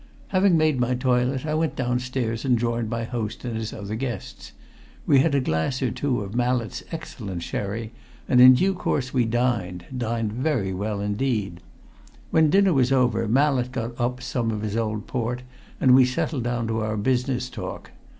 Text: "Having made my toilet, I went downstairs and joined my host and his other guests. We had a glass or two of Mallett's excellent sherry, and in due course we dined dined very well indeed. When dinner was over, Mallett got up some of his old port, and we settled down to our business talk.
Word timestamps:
"Having 0.29 0.57
made 0.57 0.79
my 0.79 0.95
toilet, 0.95 1.45
I 1.45 1.53
went 1.53 1.75
downstairs 1.75 2.43
and 2.43 2.57
joined 2.57 2.89
my 2.89 3.03
host 3.03 3.45
and 3.45 3.55
his 3.55 3.71
other 3.71 3.93
guests. 3.93 4.51
We 5.05 5.19
had 5.19 5.35
a 5.35 5.39
glass 5.39 5.79
or 5.83 5.91
two 5.91 6.21
of 6.21 6.33
Mallett's 6.33 6.81
excellent 6.91 7.43
sherry, 7.43 7.91
and 8.27 8.41
in 8.41 8.55
due 8.55 8.73
course 8.73 9.13
we 9.13 9.25
dined 9.25 9.85
dined 9.95 10.33
very 10.33 10.73
well 10.73 11.01
indeed. 11.01 11.59
When 12.31 12.49
dinner 12.49 12.73
was 12.73 12.91
over, 12.91 13.27
Mallett 13.27 13.71
got 13.71 13.93
up 14.01 14.23
some 14.23 14.49
of 14.49 14.63
his 14.63 14.75
old 14.75 15.05
port, 15.05 15.43
and 15.79 15.93
we 15.93 16.03
settled 16.03 16.45
down 16.45 16.65
to 16.69 16.79
our 16.79 16.97
business 16.97 17.47
talk. 17.47 17.91